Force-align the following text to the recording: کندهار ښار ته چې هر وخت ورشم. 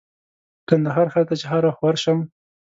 کندهار 0.67 1.07
ښار 1.13 1.25
ته 1.29 1.35
چې 1.39 1.45
هر 1.51 1.63
وخت 1.67 1.81
ورشم. 1.83 2.17